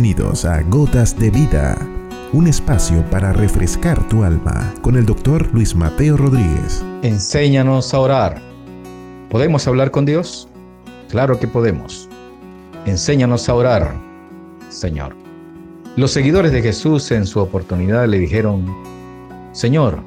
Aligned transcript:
Bienvenidos 0.00 0.46
a 0.46 0.62
Gotas 0.62 1.18
de 1.18 1.30
Vida, 1.30 1.76
un 2.32 2.46
espacio 2.46 3.04
para 3.10 3.34
refrescar 3.34 4.08
tu 4.08 4.24
alma 4.24 4.72
con 4.80 4.96
el 4.96 5.04
doctor 5.04 5.52
Luis 5.52 5.74
Mateo 5.74 6.16
Rodríguez. 6.16 6.82
Enséñanos 7.02 7.92
a 7.92 8.00
orar. 8.00 8.40
¿Podemos 9.28 9.68
hablar 9.68 9.90
con 9.90 10.06
Dios? 10.06 10.48
Claro 11.10 11.38
que 11.38 11.46
podemos. 11.46 12.08
Enséñanos 12.86 13.46
a 13.50 13.54
orar, 13.54 13.94
Señor. 14.70 15.14
Los 15.96 16.12
seguidores 16.12 16.52
de 16.52 16.62
Jesús 16.62 17.10
en 17.10 17.26
su 17.26 17.38
oportunidad 17.38 18.08
le 18.08 18.20
dijeron, 18.20 18.64
Señor, 19.52 19.98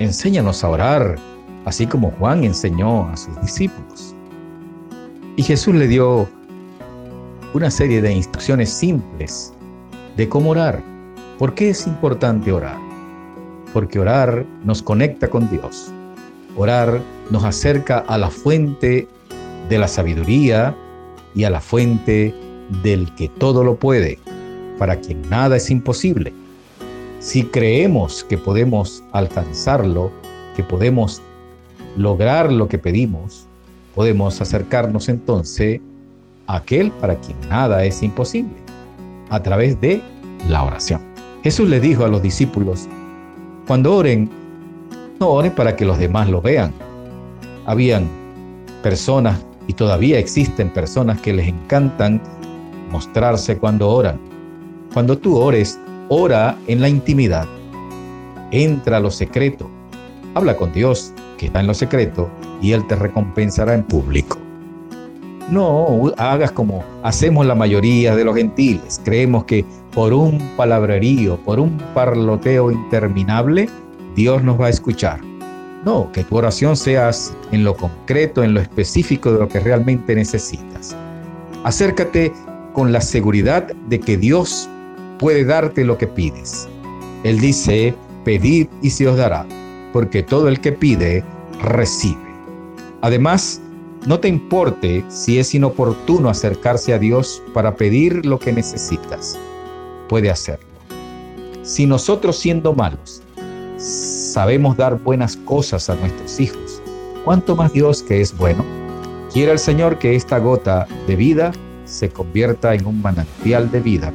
enséñanos 0.00 0.64
a 0.64 0.68
orar, 0.68 1.14
así 1.64 1.86
como 1.86 2.10
Juan 2.18 2.42
enseñó 2.42 3.06
a 3.08 3.16
sus 3.16 3.40
discípulos. 3.40 4.16
Y 5.36 5.44
Jesús 5.44 5.76
le 5.76 5.86
dio 5.86 6.28
una 7.56 7.70
serie 7.70 8.02
de 8.02 8.12
instrucciones 8.12 8.68
simples 8.68 9.50
de 10.18 10.28
cómo 10.28 10.50
orar. 10.50 10.82
¿Por 11.38 11.54
qué 11.54 11.70
es 11.70 11.86
importante 11.86 12.52
orar? 12.52 12.76
Porque 13.72 13.98
orar 13.98 14.44
nos 14.62 14.82
conecta 14.82 15.28
con 15.28 15.48
Dios. 15.50 15.90
Orar 16.54 17.00
nos 17.30 17.44
acerca 17.44 18.00
a 18.00 18.18
la 18.18 18.28
fuente 18.28 19.08
de 19.70 19.78
la 19.78 19.88
sabiduría 19.88 20.76
y 21.34 21.44
a 21.44 21.50
la 21.50 21.62
fuente 21.62 22.34
del 22.82 23.14
que 23.14 23.30
todo 23.30 23.64
lo 23.64 23.76
puede, 23.76 24.18
para 24.78 24.96
quien 24.96 25.22
nada 25.30 25.56
es 25.56 25.70
imposible. 25.70 26.34
Si 27.20 27.44
creemos 27.44 28.22
que 28.24 28.36
podemos 28.36 29.02
alcanzarlo, 29.12 30.10
que 30.56 30.62
podemos 30.62 31.22
lograr 31.96 32.52
lo 32.52 32.68
que 32.68 32.76
pedimos, 32.76 33.46
podemos 33.94 34.42
acercarnos 34.42 35.08
entonces 35.08 35.80
aquel 36.46 36.90
para 36.92 37.16
quien 37.16 37.36
nada 37.48 37.84
es 37.84 38.02
imposible, 38.02 38.54
a 39.30 39.42
través 39.42 39.80
de 39.80 40.02
la 40.48 40.62
oración. 40.62 41.00
Jesús 41.42 41.68
le 41.68 41.80
dijo 41.80 42.04
a 42.04 42.08
los 42.08 42.22
discípulos, 42.22 42.88
cuando 43.66 43.94
oren, 43.94 44.30
no 45.20 45.28
oren 45.28 45.52
para 45.52 45.76
que 45.76 45.84
los 45.84 45.98
demás 45.98 46.28
lo 46.28 46.40
vean. 46.40 46.72
Habían 47.66 48.08
personas 48.82 49.44
y 49.66 49.72
todavía 49.72 50.18
existen 50.18 50.72
personas 50.72 51.20
que 51.20 51.32
les 51.32 51.48
encantan 51.48 52.20
mostrarse 52.90 53.58
cuando 53.58 53.90
oran. 53.90 54.18
Cuando 54.92 55.18
tú 55.18 55.36
ores, 55.36 55.78
ora 56.08 56.56
en 56.68 56.80
la 56.80 56.88
intimidad. 56.88 57.46
Entra 58.50 58.98
a 58.98 59.00
lo 59.00 59.10
secreto. 59.10 59.68
Habla 60.34 60.56
con 60.56 60.72
Dios, 60.72 61.12
que 61.38 61.46
está 61.46 61.60
en 61.60 61.66
lo 61.66 61.74
secreto, 61.74 62.28
y 62.62 62.72
Él 62.72 62.86
te 62.86 62.94
recompensará 62.94 63.74
en 63.74 63.82
público. 63.82 64.38
No 65.50 66.12
hagas 66.16 66.50
como 66.50 66.84
hacemos 67.04 67.46
la 67.46 67.54
mayoría 67.54 68.16
de 68.16 68.24
los 68.24 68.34
gentiles. 68.34 69.00
Creemos 69.04 69.44
que 69.44 69.64
por 69.94 70.12
un 70.12 70.38
palabrerío, 70.56 71.36
por 71.44 71.60
un 71.60 71.78
parloteo 71.94 72.72
interminable, 72.72 73.68
Dios 74.16 74.42
nos 74.42 74.60
va 74.60 74.66
a 74.66 74.70
escuchar. 74.70 75.20
No, 75.84 76.10
que 76.10 76.24
tu 76.24 76.36
oración 76.36 76.76
seas 76.76 77.32
en 77.52 77.62
lo 77.62 77.76
concreto, 77.76 78.42
en 78.42 78.54
lo 78.54 78.60
específico 78.60 79.32
de 79.32 79.38
lo 79.38 79.48
que 79.48 79.60
realmente 79.60 80.16
necesitas. 80.16 80.96
Acércate 81.62 82.32
con 82.72 82.92
la 82.92 83.00
seguridad 83.00 83.68
de 83.88 84.00
que 84.00 84.16
Dios 84.16 84.68
puede 85.20 85.44
darte 85.44 85.84
lo 85.84 85.96
que 85.96 86.08
pides. 86.08 86.68
Él 87.22 87.38
dice, 87.38 87.94
pedid 88.24 88.66
y 88.82 88.90
se 88.90 89.06
os 89.06 89.16
dará, 89.16 89.46
porque 89.92 90.24
todo 90.24 90.48
el 90.48 90.60
que 90.60 90.72
pide, 90.72 91.22
recibe. 91.62 92.18
Además, 93.02 93.62
no 94.06 94.20
te 94.20 94.28
importe 94.28 95.04
si 95.08 95.38
es 95.38 95.54
inoportuno 95.54 96.30
acercarse 96.30 96.94
a 96.94 96.98
Dios 96.98 97.42
para 97.52 97.74
pedir 97.74 98.24
lo 98.24 98.38
que 98.38 98.52
necesitas. 98.52 99.36
Puede 100.08 100.30
hacerlo. 100.30 100.66
Si 101.62 101.86
nosotros 101.86 102.38
siendo 102.38 102.72
malos 102.72 103.20
sabemos 103.76 104.76
dar 104.76 105.02
buenas 105.02 105.36
cosas 105.36 105.90
a 105.90 105.96
nuestros 105.96 106.38
hijos, 106.38 106.80
¿cuánto 107.24 107.56
más 107.56 107.72
Dios 107.72 108.02
que 108.04 108.20
es 108.20 108.36
bueno? 108.36 108.64
Quiera 109.32 109.52
el 109.52 109.58
Señor 109.58 109.98
que 109.98 110.14
esta 110.14 110.38
gota 110.38 110.86
de 111.08 111.16
vida 111.16 111.52
se 111.84 112.08
convierta 112.08 112.74
en 112.74 112.86
un 112.86 113.02
manantial 113.02 113.70
de 113.72 113.80
vida. 113.80 114.12